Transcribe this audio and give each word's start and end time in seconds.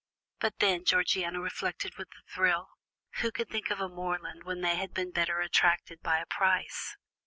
But 0.39 0.57
then, 0.57 0.83
Georgiana 0.83 1.39
reflected 1.41 1.95
with 1.95 2.07
a 2.07 2.23
thrill, 2.33 2.69
who 3.19 3.31
could 3.31 3.49
think 3.49 3.69
of 3.69 3.79
a 3.79 3.87
Morland 3.87 4.45
when 4.45 4.61
they 4.61 4.75
had 4.75 4.95
been 4.95 5.11
better 5.11 5.41
attracted 5.41 6.01
by 6.01 6.17
a 6.19 6.25
Price! 6.25 6.97